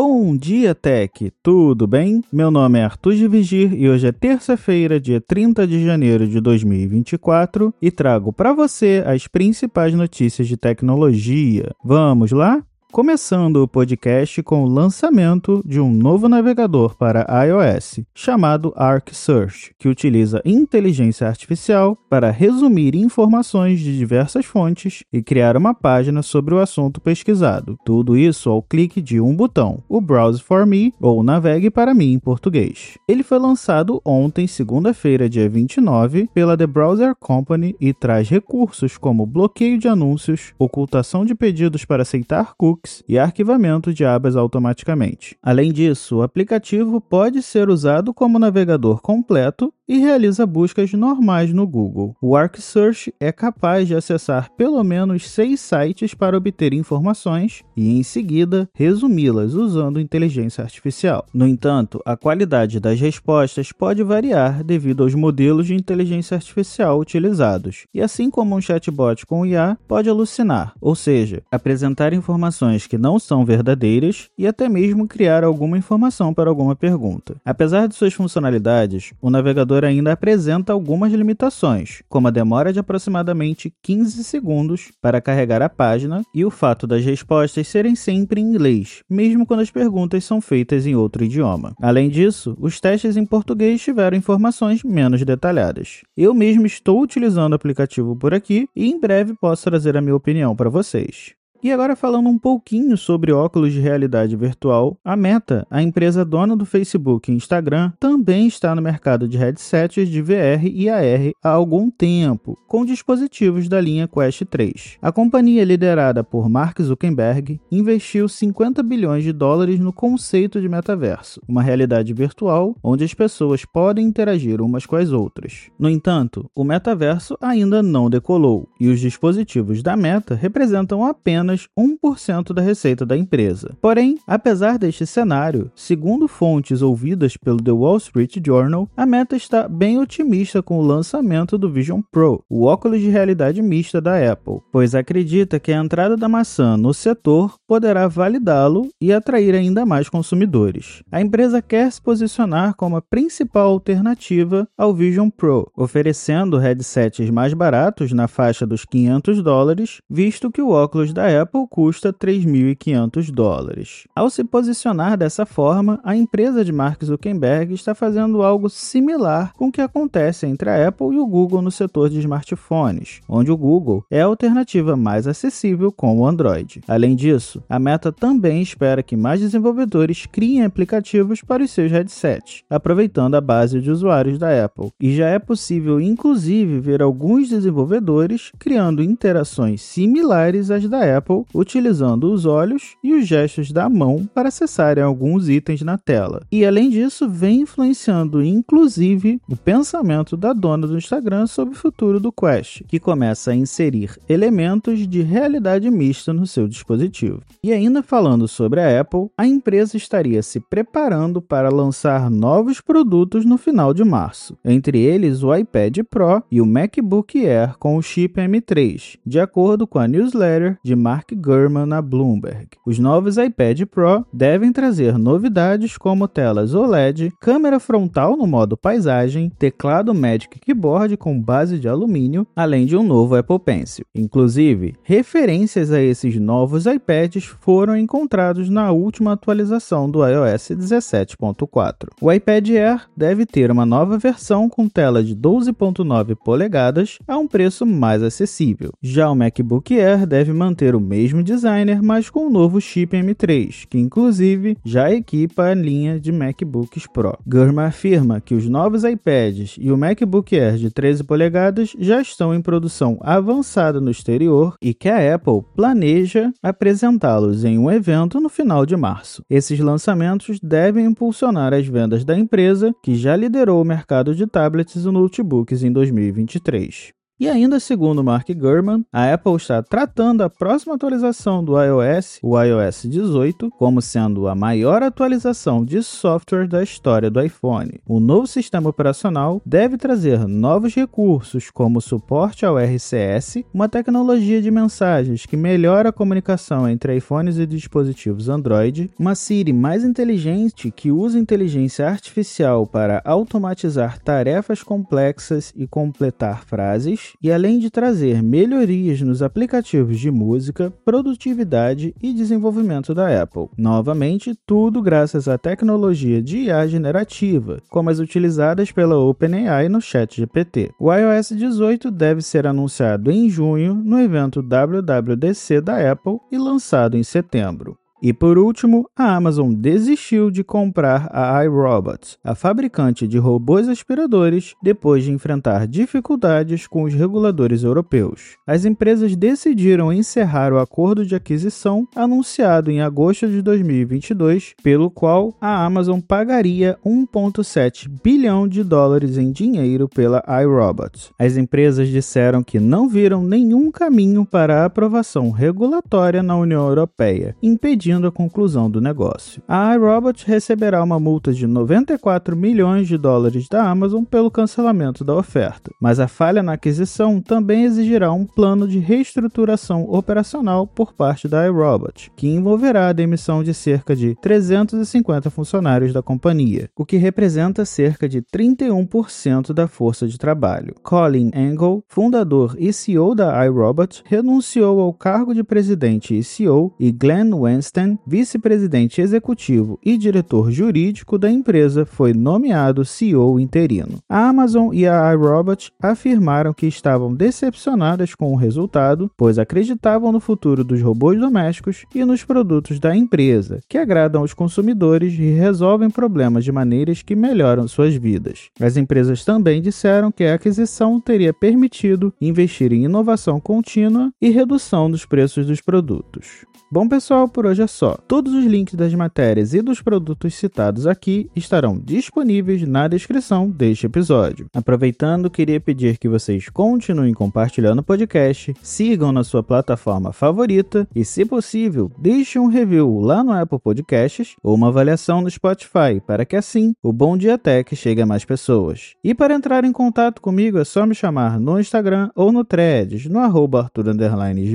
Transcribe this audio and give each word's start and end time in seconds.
Bom 0.00 0.36
dia, 0.36 0.76
Tech! 0.76 1.32
Tudo 1.42 1.84
bem? 1.84 2.22
Meu 2.32 2.52
nome 2.52 2.78
é 2.78 2.84
Arthur 2.84 3.16
de 3.16 3.26
Vigir 3.26 3.74
e 3.74 3.90
hoje 3.90 4.06
é 4.06 4.12
terça-feira, 4.12 5.00
dia 5.00 5.20
30 5.20 5.66
de 5.66 5.84
janeiro 5.84 6.24
de 6.24 6.40
2024 6.40 7.74
e 7.82 7.90
trago 7.90 8.32
para 8.32 8.52
você 8.52 9.02
as 9.04 9.26
principais 9.26 9.92
notícias 9.92 10.46
de 10.46 10.56
tecnologia. 10.56 11.74
Vamos 11.84 12.30
lá? 12.30 12.62
Começando 12.90 13.56
o 13.56 13.68
podcast 13.68 14.42
com 14.42 14.64
o 14.64 14.66
lançamento 14.66 15.62
de 15.64 15.78
um 15.78 15.92
novo 15.92 16.26
navegador 16.26 16.96
para 16.96 17.26
iOS, 17.44 18.00
chamado 18.14 18.72
Arc 18.74 19.14
Search, 19.14 19.72
que 19.78 19.88
utiliza 19.88 20.40
inteligência 20.42 21.28
artificial 21.28 21.94
para 22.08 22.30
resumir 22.30 22.96
informações 22.96 23.78
de 23.80 23.96
diversas 23.96 24.46
fontes 24.46 25.04
e 25.12 25.22
criar 25.22 25.54
uma 25.54 25.74
página 25.74 26.22
sobre 26.22 26.54
o 26.54 26.58
assunto 26.58 26.98
pesquisado. 26.98 27.76
Tudo 27.84 28.16
isso 28.16 28.48
ao 28.48 28.62
clique 28.62 29.02
de 29.02 29.20
um 29.20 29.36
botão, 29.36 29.82
o 29.86 30.00
Browse 30.00 30.42
for 30.42 30.64
Me 30.64 30.92
ou 30.98 31.22
Navegue 31.22 31.70
para 31.70 31.92
mim 31.92 32.14
em 32.14 32.18
português. 32.18 32.96
Ele 33.06 33.22
foi 33.22 33.38
lançado 33.38 34.00
ontem, 34.02 34.46
segunda-feira, 34.46 35.28
dia 35.28 35.48
29, 35.48 36.30
pela 36.32 36.56
The 36.56 36.66
Browser 36.66 37.14
Company 37.14 37.76
e 37.78 37.92
traz 37.92 38.30
recursos 38.30 38.96
como 38.96 39.26
bloqueio 39.26 39.78
de 39.78 39.86
anúncios, 39.86 40.54
ocultação 40.58 41.24
de 41.26 41.34
pedidos 41.34 41.84
para 41.84 42.02
aceitar 42.02 42.54
cookies 42.56 42.77
cookies 42.78 43.02
e 43.08 43.18
arquivamento 43.18 43.92
de 43.92 44.04
abas 44.04 44.36
automaticamente. 44.36 45.36
Além 45.42 45.72
disso, 45.72 46.16
o 46.16 46.22
aplicativo 46.22 47.00
pode 47.00 47.42
ser 47.42 47.68
usado 47.68 48.14
como 48.14 48.38
navegador 48.38 49.00
completo 49.00 49.72
e 49.88 49.98
realiza 49.98 50.44
buscas 50.46 50.92
normais 50.92 51.52
no 51.52 51.66
Google. 51.66 52.14
O 52.20 52.36
Arc 52.36 52.60
Search 52.60 53.12
é 53.18 53.32
capaz 53.32 53.88
de 53.88 53.94
acessar 53.94 54.50
pelo 54.52 54.84
menos 54.84 55.28
seis 55.28 55.60
sites 55.60 56.12
para 56.12 56.36
obter 56.36 56.74
informações 56.74 57.62
e, 57.74 57.98
em 57.98 58.02
seguida, 58.02 58.68
resumi-las 58.74 59.54
usando 59.54 59.98
inteligência 59.98 60.62
artificial. 60.62 61.24
No 61.32 61.46
entanto, 61.46 62.02
a 62.04 62.16
qualidade 62.16 62.78
das 62.78 63.00
respostas 63.00 63.72
pode 63.72 64.02
variar 64.02 64.62
devido 64.62 65.02
aos 65.02 65.14
modelos 65.14 65.66
de 65.66 65.74
inteligência 65.74 66.34
artificial 66.34 67.00
utilizados, 67.00 67.86
e 67.94 68.02
assim 68.02 68.30
como 68.30 68.54
um 68.54 68.60
chatbot 68.60 69.24
com 69.24 69.46
IA 69.46 69.78
pode 69.88 70.10
alucinar, 70.10 70.74
ou 70.80 70.94
seja, 70.94 71.42
apresentar 71.50 72.12
informações 72.12 72.67
que 72.86 72.98
não 72.98 73.18
são 73.18 73.44
verdadeiras 73.44 74.28
e 74.36 74.46
até 74.46 74.68
mesmo 74.68 75.06
criar 75.06 75.44
alguma 75.44 75.78
informação 75.78 76.34
para 76.34 76.50
alguma 76.50 76.76
pergunta. 76.76 77.36
Apesar 77.44 77.86
de 77.86 77.94
suas 77.94 78.12
funcionalidades, 78.12 79.12
o 79.20 79.30
navegador 79.30 79.84
ainda 79.84 80.12
apresenta 80.12 80.72
algumas 80.72 81.12
limitações, 81.12 82.02
como 82.08 82.28
a 82.28 82.30
demora 82.30 82.72
de 82.72 82.78
aproximadamente 82.78 83.72
15 83.82 84.24
segundos 84.24 84.90
para 85.00 85.20
carregar 85.20 85.62
a 85.62 85.68
página 85.68 86.22
e 86.34 86.44
o 86.44 86.50
fato 86.50 86.86
das 86.86 87.04
respostas 87.04 87.68
serem 87.68 87.94
sempre 87.94 88.40
em 88.40 88.44
inglês, 88.44 89.02
mesmo 89.08 89.46
quando 89.46 89.60
as 89.60 89.70
perguntas 89.70 90.24
são 90.24 90.40
feitas 90.40 90.86
em 90.86 90.94
outro 90.94 91.24
idioma. 91.24 91.74
Além 91.80 92.08
disso, 92.08 92.56
os 92.60 92.80
testes 92.80 93.16
em 93.16 93.24
português 93.24 93.80
tiveram 93.80 94.16
informações 94.16 94.82
menos 94.82 95.24
detalhadas. 95.24 96.02
Eu 96.16 96.34
mesmo 96.34 96.66
estou 96.66 97.00
utilizando 97.00 97.52
o 97.52 97.56
aplicativo 97.56 98.16
por 98.16 98.34
aqui 98.34 98.68
e 98.74 98.86
em 98.86 99.00
breve 99.00 99.34
posso 99.40 99.64
trazer 99.64 99.96
a 99.96 100.00
minha 100.00 100.16
opinião 100.16 100.54
para 100.54 100.70
vocês. 100.70 101.37
E 101.60 101.72
agora 101.72 101.96
falando 101.96 102.28
um 102.28 102.38
pouquinho 102.38 102.96
sobre 102.96 103.32
óculos 103.32 103.72
de 103.72 103.80
realidade 103.80 104.36
virtual, 104.36 104.96
a 105.04 105.16
Meta, 105.16 105.66
a 105.68 105.82
empresa 105.82 106.24
dona 106.24 106.56
do 106.56 106.64
Facebook 106.64 107.32
e 107.32 107.34
Instagram, 107.34 107.92
também 107.98 108.46
está 108.46 108.76
no 108.76 108.80
mercado 108.80 109.26
de 109.26 109.36
headsets 109.36 110.08
de 110.08 110.22
VR 110.22 110.64
e 110.64 110.88
AR 110.88 111.32
há 111.42 111.48
algum 111.48 111.90
tempo, 111.90 112.56
com 112.68 112.84
dispositivos 112.84 113.68
da 113.68 113.80
linha 113.80 114.06
Quest 114.06 114.44
3. 114.44 114.98
A 115.02 115.10
companhia 115.10 115.64
liderada 115.64 116.22
por 116.22 116.48
Mark 116.48 116.80
Zuckerberg 116.80 117.60
investiu 117.72 118.28
50 118.28 118.80
bilhões 118.84 119.24
de 119.24 119.32
dólares 119.32 119.80
no 119.80 119.92
conceito 119.92 120.60
de 120.60 120.68
metaverso, 120.68 121.42
uma 121.48 121.62
realidade 121.62 122.14
virtual 122.14 122.76
onde 122.80 123.02
as 123.02 123.14
pessoas 123.14 123.64
podem 123.64 124.06
interagir 124.06 124.60
umas 124.60 124.86
com 124.86 124.94
as 124.94 125.10
outras. 125.10 125.70
No 125.76 125.90
entanto, 125.90 126.48
o 126.54 126.62
metaverso 126.62 127.36
ainda 127.40 127.82
não 127.82 128.08
decolou 128.08 128.68
e 128.78 128.86
os 128.86 129.00
dispositivos 129.00 129.82
da 129.82 129.96
Meta 129.96 130.36
representam 130.36 131.04
apenas 131.04 131.47
apenas 131.48 131.68
1% 131.78 132.52
da 132.52 132.60
receita 132.60 133.06
da 133.06 133.16
empresa. 133.16 133.76
Porém, 133.80 134.18
apesar 134.26 134.78
deste 134.78 135.06
cenário, 135.06 135.70
segundo 135.74 136.28
fontes 136.28 136.82
ouvidas 136.82 137.36
pelo 137.36 137.62
The 137.62 137.72
Wall 137.72 137.96
Street 137.96 138.36
Journal, 138.44 138.88
a 138.96 139.06
Meta 139.06 139.36
está 139.36 139.66
bem 139.66 139.98
otimista 139.98 140.62
com 140.62 140.78
o 140.78 140.82
lançamento 140.82 141.56
do 141.56 141.70
Vision 141.70 142.00
Pro, 142.12 142.44
o 142.48 142.64
óculos 142.64 143.00
de 143.00 143.08
realidade 143.08 143.62
mista 143.62 144.00
da 144.00 144.32
Apple, 144.32 144.60
pois 144.70 144.94
acredita 144.94 145.58
que 145.58 145.72
a 145.72 145.78
entrada 145.78 146.16
da 146.16 146.28
maçã 146.28 146.76
no 146.76 146.92
setor 146.92 147.54
poderá 147.66 148.06
validá-lo 148.06 148.88
e 149.00 149.12
atrair 149.12 149.54
ainda 149.54 149.86
mais 149.86 150.08
consumidores. 150.08 151.02
A 151.10 151.20
empresa 151.20 151.62
quer 151.62 151.90
se 151.90 152.02
posicionar 152.02 152.74
como 152.74 152.96
a 152.96 153.02
principal 153.02 153.70
alternativa 153.70 154.68
ao 154.76 154.94
Vision 154.94 155.30
Pro, 155.30 155.70
oferecendo 155.76 156.58
headsets 156.58 157.30
mais 157.30 157.54
baratos 157.54 158.12
na 158.12 158.28
faixa 158.28 158.66
dos 158.66 158.84
500 158.84 159.42
dólares, 159.42 159.98
visto 160.10 160.50
que 160.50 160.60
o 160.60 160.70
óculos 160.70 161.12
da 161.12 161.28
Apple 161.42 161.66
custa 161.70 162.12
3.500 162.12 163.30
dólares. 163.30 164.04
Ao 164.14 164.28
se 164.28 164.42
posicionar 164.42 165.16
dessa 165.16 165.46
forma, 165.46 166.00
a 166.02 166.16
empresa 166.16 166.64
de 166.64 166.72
Mark 166.72 167.04
Zuckerberg 167.04 167.72
está 167.74 167.94
fazendo 167.94 168.42
algo 168.42 168.68
similar 168.68 169.52
com 169.54 169.68
o 169.68 169.72
que 169.72 169.80
acontece 169.80 170.46
entre 170.46 170.68
a 170.68 170.88
Apple 170.88 171.14
e 171.14 171.18
o 171.18 171.26
Google 171.26 171.62
no 171.62 171.70
setor 171.70 172.10
de 172.10 172.18
smartphones, 172.18 173.20
onde 173.28 173.50
o 173.50 173.56
Google 173.56 174.04
é 174.10 174.20
a 174.20 174.26
alternativa 174.26 174.96
mais 174.96 175.26
acessível 175.26 175.92
com 175.92 176.18
o 176.18 176.26
Android. 176.26 176.80
Além 176.88 177.14
disso, 177.14 177.62
a 177.68 177.78
Meta 177.78 178.10
também 178.10 178.60
espera 178.60 179.02
que 179.02 179.16
mais 179.16 179.40
desenvolvedores 179.40 180.26
criem 180.26 180.64
aplicativos 180.64 181.42
para 181.42 181.62
os 181.62 181.70
seus 181.70 181.92
headsets, 181.92 182.64
aproveitando 182.68 183.36
a 183.36 183.40
base 183.40 183.80
de 183.80 183.90
usuários 183.90 184.38
da 184.38 184.64
Apple. 184.64 184.90
E 185.00 185.14
já 185.14 185.28
é 185.28 185.38
possível, 185.38 186.00
inclusive, 186.00 186.80
ver 186.80 187.02
alguns 187.02 187.48
desenvolvedores 187.48 188.50
criando 188.58 189.02
interações 189.02 189.82
similares 189.82 190.70
às 190.70 190.88
da 190.88 191.18
Apple 191.18 191.27
Apple 191.28 191.44
utilizando 191.54 192.32
os 192.32 192.46
olhos 192.46 192.96
e 193.04 193.12
os 193.12 193.26
gestos 193.26 193.70
da 193.70 193.88
mão 193.88 194.28
para 194.34 194.48
acessarem 194.48 195.04
alguns 195.04 195.48
itens 195.48 195.82
na 195.82 195.98
tela. 195.98 196.42
E 196.50 196.64
além 196.64 196.88
disso, 196.88 197.28
vem 197.28 197.60
influenciando 197.60 198.42
inclusive 198.42 199.40
o 199.48 199.56
pensamento 199.56 200.36
da 200.36 200.52
dona 200.52 200.86
do 200.86 200.96
Instagram 200.96 201.46
sobre 201.46 201.74
o 201.74 201.76
futuro 201.76 202.18
do 202.18 202.32
Quest, 202.32 202.82
que 202.88 202.98
começa 202.98 203.50
a 203.50 203.54
inserir 203.54 204.16
elementos 204.28 205.06
de 205.06 205.20
realidade 205.20 205.90
mista 205.90 206.32
no 206.32 206.46
seu 206.46 206.66
dispositivo. 206.66 207.42
E 207.62 207.72
ainda 207.72 208.02
falando 208.02 208.48
sobre 208.48 208.80
a 208.80 209.00
Apple, 209.00 209.28
a 209.36 209.46
empresa 209.46 209.96
estaria 209.96 210.42
se 210.42 210.60
preparando 210.60 211.42
para 211.42 211.68
lançar 211.68 212.30
novos 212.30 212.80
produtos 212.80 213.44
no 213.44 213.58
final 213.58 213.92
de 213.92 214.04
março, 214.04 214.56
entre 214.64 214.98
eles 214.98 215.42
o 215.42 215.54
iPad 215.54 215.98
Pro 216.08 216.42
e 216.50 216.60
o 216.60 216.66
MacBook 216.66 217.44
Air 217.44 217.76
com 217.78 217.96
o 217.96 218.02
chip 218.02 218.40
M3, 218.40 219.18
de 219.26 219.40
acordo 219.40 219.86
com 219.86 219.98
a 219.98 220.08
newsletter 220.08 220.78
de 220.82 220.94
Mark 220.94 221.17
Mark 221.18 221.32
Gurman 221.34 221.84
na 221.84 222.00
Bloomberg. 222.00 222.68
Os 222.86 222.96
novos 223.00 223.38
iPad 223.38 223.82
Pro 223.86 224.24
devem 224.32 224.72
trazer 224.72 225.18
novidades 225.18 225.98
como 225.98 226.28
telas 226.28 226.74
OLED, 226.74 227.32
câmera 227.40 227.80
frontal 227.80 228.36
no 228.36 228.46
modo 228.46 228.76
paisagem, 228.76 229.50
teclado 229.58 230.14
Magic 230.14 230.60
Keyboard 230.60 231.16
com 231.16 231.40
base 231.40 231.76
de 231.76 231.88
alumínio, 231.88 232.46
além 232.54 232.86
de 232.86 232.96
um 232.96 233.02
novo 233.02 233.34
Apple 233.34 233.58
Pencil. 233.58 234.04
Inclusive, 234.14 234.94
referências 235.02 235.90
a 235.90 236.00
esses 236.00 236.36
novos 236.36 236.86
iPads 236.86 237.46
foram 237.46 237.96
encontrados 237.96 238.70
na 238.70 238.92
última 238.92 239.32
atualização 239.32 240.08
do 240.08 240.24
iOS 240.24 240.70
17.4. 240.70 242.10
O 242.20 242.32
iPad 242.32 242.68
Air 242.70 243.06
deve 243.16 243.44
ter 243.44 243.72
uma 243.72 243.84
nova 243.84 244.16
versão 244.18 244.68
com 244.68 244.88
tela 244.88 245.24
de 245.24 245.34
12.9 245.34 246.36
polegadas 246.36 247.18
a 247.26 247.36
um 247.36 247.48
preço 247.48 247.84
mais 247.84 248.22
acessível. 248.22 248.92
Já 249.02 249.28
o 249.28 249.34
MacBook 249.34 249.98
Air 249.98 250.24
deve 250.28 250.52
manter 250.52 250.94
o 250.94 251.07
mesmo 251.08 251.42
designer, 251.42 252.02
mas 252.02 252.28
com 252.28 252.46
o 252.46 252.50
novo 252.50 252.80
chip 252.80 253.16
M3, 253.16 253.86
que 253.88 253.98
inclusive 253.98 254.76
já 254.84 255.10
equipa 255.10 255.64
a 255.64 255.74
linha 255.74 256.20
de 256.20 256.30
MacBooks 256.30 257.06
Pro. 257.06 257.38
Gurman 257.46 257.86
afirma 257.86 258.40
que 258.40 258.54
os 258.54 258.68
novos 258.68 259.04
iPads 259.04 259.76
e 259.80 259.90
o 259.90 259.96
MacBook 259.96 260.54
Air 260.54 260.76
de 260.76 260.90
13 260.90 261.24
polegadas 261.24 261.96
já 261.98 262.20
estão 262.20 262.54
em 262.54 262.60
produção 262.60 263.18
avançada 263.22 264.00
no 264.00 264.10
exterior 264.10 264.74
e 264.82 264.92
que 264.92 265.08
a 265.08 265.34
Apple 265.34 265.62
planeja 265.74 266.52
apresentá-los 266.62 267.64
em 267.64 267.78
um 267.78 267.90
evento 267.90 268.40
no 268.40 268.48
final 268.48 268.84
de 268.84 268.96
março. 268.96 269.42
Esses 269.48 269.80
lançamentos 269.80 270.60
devem 270.60 271.06
impulsionar 271.06 271.72
as 271.72 271.86
vendas 271.86 272.24
da 272.24 272.38
empresa, 272.38 272.94
que 273.02 273.14
já 273.14 273.34
liderou 273.34 273.80
o 273.80 273.84
mercado 273.84 274.34
de 274.34 274.46
tablets 274.46 275.04
e 275.04 275.10
notebooks 275.10 275.82
em 275.82 275.90
2023. 275.90 277.17
E 277.40 277.48
ainda 277.48 277.78
segundo 277.78 278.24
Mark 278.24 278.48
Gurman, 278.52 279.06
a 279.12 279.32
Apple 279.32 279.54
está 279.54 279.80
tratando 279.80 280.42
a 280.42 280.50
próxima 280.50 280.96
atualização 280.96 281.62
do 281.62 281.80
iOS, 281.80 282.40
o 282.42 282.60
iOS 282.60 283.04
18, 283.04 283.70
como 283.78 284.02
sendo 284.02 284.48
a 284.48 284.56
maior 284.56 285.04
atualização 285.04 285.84
de 285.84 286.02
software 286.02 286.66
da 286.66 286.82
história 286.82 287.30
do 287.30 287.40
iPhone. 287.40 288.00
O 288.08 288.18
novo 288.18 288.48
sistema 288.48 288.90
operacional 288.90 289.62
deve 289.64 289.96
trazer 289.96 290.48
novos 290.48 290.96
recursos, 290.96 291.70
como 291.70 292.00
suporte 292.00 292.66
ao 292.66 292.76
RCS, 292.76 293.62
uma 293.72 293.88
tecnologia 293.88 294.60
de 294.60 294.72
mensagens 294.72 295.46
que 295.46 295.56
melhora 295.56 296.08
a 296.08 296.12
comunicação 296.12 296.88
entre 296.88 297.18
iPhones 297.18 297.56
e 297.56 297.66
dispositivos 297.66 298.48
Android, 298.48 299.12
uma 299.16 299.36
Siri 299.36 299.72
mais 299.72 300.02
inteligente 300.02 300.90
que 300.90 301.12
usa 301.12 301.38
inteligência 301.38 302.08
artificial 302.08 302.84
para 302.84 303.22
automatizar 303.24 304.18
tarefas 304.18 304.82
complexas 304.82 305.72
e 305.76 305.86
completar 305.86 306.64
frases, 306.64 307.27
e 307.42 307.52
além 307.52 307.78
de 307.78 307.90
trazer 307.90 308.42
melhorias 308.42 309.20
nos 309.20 309.42
aplicativos 309.42 310.18
de 310.18 310.30
música, 310.30 310.92
produtividade 311.04 312.14
e 312.22 312.32
desenvolvimento 312.32 313.14
da 313.14 313.42
Apple. 313.42 313.68
Novamente, 313.76 314.54
tudo 314.66 315.02
graças 315.02 315.48
à 315.48 315.58
tecnologia 315.58 316.40
de 316.40 316.58
IA 316.58 316.86
generativa, 316.86 317.78
como 317.90 318.10
as 318.10 318.18
utilizadas 318.18 318.92
pela 318.92 319.18
OpenAI 319.18 319.88
no 319.88 320.00
ChatGPT. 320.00 320.92
O 320.98 321.12
iOS 321.12 321.50
18 321.50 322.10
deve 322.10 322.40
ser 322.40 322.66
anunciado 322.66 323.30
em 323.30 323.50
junho 323.50 323.94
no 323.94 324.20
evento 324.20 324.62
WWDC 324.62 325.80
da 325.80 326.12
Apple 326.12 326.38
e 326.52 326.56
lançado 326.56 327.16
em 327.16 327.22
setembro. 327.22 327.97
E 328.20 328.32
por 328.32 328.58
último, 328.58 329.08
a 329.16 329.36
Amazon 329.36 329.72
desistiu 329.72 330.50
de 330.50 330.64
comprar 330.64 331.30
a 331.32 331.64
iRobot, 331.64 332.36
a 332.42 332.54
fabricante 332.54 333.28
de 333.28 333.38
robôs 333.38 333.88
aspiradores, 333.88 334.74
depois 334.82 335.22
de 335.22 335.30
enfrentar 335.30 335.86
dificuldades 335.86 336.86
com 336.88 337.04
os 337.04 337.14
reguladores 337.14 337.84
europeus. 337.84 338.56
As 338.66 338.84
empresas 338.84 339.36
decidiram 339.36 340.12
encerrar 340.12 340.72
o 340.72 340.78
acordo 340.78 341.24
de 341.24 341.36
aquisição 341.36 342.08
anunciado 342.16 342.90
em 342.90 343.00
agosto 343.00 343.46
de 343.46 343.62
2022, 343.62 344.74
pelo 344.82 345.10
qual 345.10 345.54
a 345.60 345.84
Amazon 345.84 346.18
pagaria 346.18 346.98
1,7 347.06 348.08
bilhão 348.22 348.66
de 348.66 348.82
dólares 348.82 349.38
em 349.38 349.52
dinheiro 349.52 350.08
pela 350.08 350.42
iRobot. 350.60 351.30
As 351.38 351.56
empresas 351.56 352.08
disseram 352.08 352.64
que 352.64 352.80
não 352.80 353.08
viram 353.08 353.44
nenhum 353.44 353.92
caminho 353.92 354.44
para 354.44 354.82
a 354.82 354.86
aprovação 354.86 355.50
regulatória 355.50 356.42
na 356.42 356.56
União 356.56 356.88
Europeia, 356.88 357.54
impedindo 357.62 358.07
impedindo 358.08 358.26
a 358.26 358.32
conclusão 358.32 358.90
do 358.90 359.00
negócio. 359.00 359.62
A 359.68 359.94
iRobot 359.94 360.44
receberá 360.46 361.02
uma 361.02 361.20
multa 361.20 361.52
de 361.52 361.66
94 361.66 362.56
milhões 362.56 363.06
de 363.06 363.18
dólares 363.18 363.68
da 363.68 363.88
Amazon 363.88 364.24
pelo 364.24 364.50
cancelamento 364.50 365.22
da 365.22 365.34
oferta, 365.34 365.90
mas 366.00 366.18
a 366.18 366.26
falha 366.26 366.62
na 366.62 366.72
aquisição 366.72 367.40
também 367.40 367.84
exigirá 367.84 368.32
um 368.32 368.46
plano 368.46 368.88
de 368.88 368.98
reestruturação 368.98 370.04
operacional 370.08 370.86
por 370.86 371.12
parte 371.12 371.46
da 371.46 371.66
iRobot, 371.66 372.30
que 372.34 372.48
envolverá 372.48 373.08
a 373.08 373.12
demissão 373.12 373.62
de 373.62 373.74
cerca 373.74 374.16
de 374.16 374.34
350 374.36 375.50
funcionários 375.50 376.12
da 376.12 376.22
companhia, 376.22 376.88
o 376.96 377.04
que 377.04 377.16
representa 377.16 377.84
cerca 377.84 378.28
de 378.28 378.40
31% 378.42 379.72
da 379.72 379.86
força 379.86 380.26
de 380.26 380.38
trabalho. 380.38 380.94
Colin 381.02 381.50
Angle, 381.54 382.02
fundador 382.08 382.74
e 382.78 382.92
CEO 382.92 383.34
da 383.34 383.64
iRobot, 383.66 384.22
renunciou 384.24 385.00
ao 385.00 385.12
cargo 385.12 385.54
de 385.54 385.62
presidente 385.62 386.36
e 386.36 386.42
CEO 386.42 386.94
e 386.98 387.12
Glenn 387.12 387.50
Wenston 387.98 388.18
vice-presidente 388.26 389.20
executivo 389.20 389.98
e 390.04 390.16
diretor 390.16 390.70
jurídico 390.70 391.38
da 391.38 391.50
empresa, 391.50 392.06
foi 392.06 392.32
nomeado 392.32 393.04
CEO 393.04 393.58
interino. 393.58 394.18
A 394.28 394.48
Amazon 394.48 394.92
e 394.92 395.06
a 395.06 395.32
iRobot 395.32 395.90
afirmaram 396.00 396.72
que 396.72 396.86
estavam 396.86 397.34
decepcionadas 397.34 398.34
com 398.34 398.52
o 398.52 398.56
resultado, 398.56 399.30
pois 399.36 399.58
acreditavam 399.58 400.30
no 400.30 400.40
futuro 400.40 400.84
dos 400.84 401.02
robôs 401.02 401.38
domésticos 401.38 402.04
e 402.14 402.24
nos 402.24 402.44
produtos 402.44 403.00
da 403.00 403.16
empresa, 403.16 403.80
que 403.88 403.98
agradam 403.98 404.42
os 404.42 404.54
consumidores 404.54 405.34
e 405.34 405.50
resolvem 405.50 406.10
problemas 406.10 406.64
de 406.64 406.72
maneiras 406.72 407.22
que 407.22 407.34
melhoram 407.34 407.88
suas 407.88 408.14
vidas. 408.14 408.68
As 408.80 408.96
empresas 408.96 409.44
também 409.44 409.82
disseram 409.82 410.30
que 410.30 410.44
a 410.44 410.54
aquisição 410.54 411.20
teria 411.20 411.52
permitido 411.52 412.32
investir 412.40 412.92
em 412.92 413.04
inovação 413.04 413.58
contínua 413.58 414.30
e 414.40 414.50
redução 414.50 415.10
dos 415.10 415.24
preços 415.24 415.66
dos 415.66 415.80
produtos. 415.80 416.66
Bom, 416.90 417.06
pessoal, 417.06 417.48
por 417.48 417.66
hoje 417.66 417.82
é 417.82 417.86
só. 417.88 418.16
Todos 418.28 418.52
os 418.52 418.64
links 418.64 418.94
das 418.94 419.14
matérias 419.14 419.74
e 419.74 419.82
dos 419.82 420.00
produtos 420.00 420.54
citados 420.54 421.06
aqui 421.06 421.50
estarão 421.56 421.98
disponíveis 421.98 422.86
na 422.86 423.08
descrição 423.08 423.68
deste 423.68 424.06
episódio. 424.06 424.66
Aproveitando, 424.74 425.50
queria 425.50 425.80
pedir 425.80 426.18
que 426.18 426.28
vocês 426.28 426.68
continuem 426.68 427.34
compartilhando 427.34 428.00
o 428.00 428.04
podcast, 428.04 428.74
sigam 428.82 429.32
na 429.32 429.42
sua 429.42 429.62
plataforma 429.62 430.32
favorita 430.32 431.08
e, 431.14 431.24
se 431.24 431.44
possível, 431.44 432.10
deixem 432.18 432.60
um 432.60 432.66
review 432.66 433.18
lá 433.18 433.42
no 433.42 433.52
Apple 433.52 433.78
Podcasts 433.78 434.54
ou 434.62 434.74
uma 434.74 434.88
avaliação 434.88 435.40
no 435.40 435.50
Spotify, 435.50 436.20
para 436.26 436.44
que 436.44 436.56
assim 436.56 436.94
o 437.02 437.12
Bom 437.12 437.36
Dia 437.36 437.58
Tech 437.58 437.94
chegue 437.96 438.22
a 438.22 438.26
mais 438.26 438.44
pessoas. 438.44 439.14
E 439.24 439.34
para 439.34 439.54
entrar 439.54 439.84
em 439.84 439.92
contato 439.92 440.40
comigo 440.42 440.78
é 440.78 440.84
só 440.84 441.06
me 441.06 441.14
chamar 441.14 441.58
no 441.58 441.80
Instagram 441.80 442.30
ou 442.34 442.52
no 442.52 442.64
Threads, 442.64 443.26
no 443.26 443.38
arroba 443.38 443.80
Arthur 443.80 444.04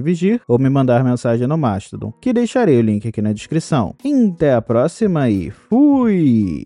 Vigir, 0.04 0.42
ou 0.48 0.58
me 0.58 0.70
mandar 0.70 1.04
mensagem 1.04 1.48
no 1.48 1.58
Mastodon 1.58 2.14
que 2.22 2.34
deixarei 2.34 2.78
o 2.78 2.84
link 3.04 3.08
aqui 3.08 3.22
na 3.22 3.34
descrição. 3.34 3.96
Até 4.34 4.54
a 4.54 4.62
próxima 4.62 5.30
e 5.30 5.52
fui! 5.52 6.64